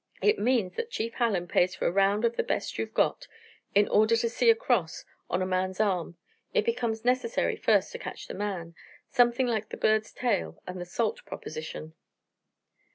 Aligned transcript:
"It 0.23 0.39
means 0.39 0.73
that 0.77 0.89
Chief 0.89 1.13
Hallen 1.13 1.47
pays 1.47 1.75
for 1.75 1.85
a 1.85 1.91
round 1.91 2.25
of 2.25 2.35
the 2.35 2.41
best 2.41 2.79
you've 2.79 2.95
got. 2.95 3.27
In 3.75 3.87
order 3.87 4.15
to 4.17 4.29
see 4.29 4.49
a 4.49 4.55
cross 4.55 5.05
on 5.29 5.43
a 5.43 5.45
man's 5.45 5.79
arm 5.79 6.17
it 6.55 6.65
becomes 6.65 7.05
necessary 7.05 7.55
first 7.55 7.91
to 7.91 7.99
catch 7.99 8.25
the 8.25 8.33
man 8.33 8.73
something 9.11 9.45
like 9.45 9.69
the 9.69 9.77
bird's 9.77 10.11
tail 10.11 10.59
and 10.65 10.81
the 10.81 10.85
salt 10.85 11.23
proposition." 11.27 11.93